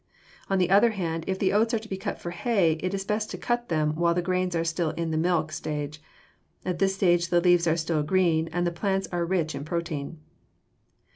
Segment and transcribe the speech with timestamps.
[0.49, 3.05] On the other hand, if the oats are to be cut for hay it is
[3.05, 6.01] best to cut them while the grains are still in the milk stage.
[6.65, 10.17] At this stage the leaves are still green and the plants are rich in protein.